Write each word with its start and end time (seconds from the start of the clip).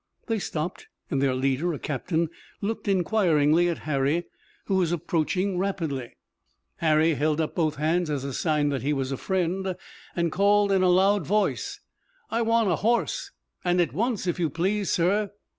They 0.25 0.39
stopped 0.39 0.87
and 1.11 1.21
their 1.21 1.35
leader, 1.35 1.73
a 1.73 1.77
captain, 1.77 2.31
looked 2.59 2.87
inquiringly 2.87 3.69
at 3.69 3.77
Harry, 3.85 4.23
who 4.65 4.77
was 4.77 4.91
approaching 4.91 5.59
rapidly. 5.59 6.15
Harry 6.77 7.13
held 7.13 7.39
up 7.39 7.53
both 7.53 7.75
hands 7.75 8.09
as 8.09 8.23
a 8.23 8.33
sign 8.33 8.69
that 8.69 8.81
he 8.81 8.93
was 8.93 9.11
a 9.11 9.15
friend, 9.17 9.75
and 10.15 10.31
called 10.31 10.71
in 10.71 10.81
a 10.81 10.89
loud 10.89 11.27
voice: 11.27 11.81
"I 12.31 12.41
want 12.41 12.71
a 12.71 12.77
horse! 12.77 13.29
And 13.63 13.79
at 13.79 13.93
once, 13.93 14.25
if 14.25 14.39
you 14.39 14.49
please, 14.49 14.91
sir!" 14.91 15.33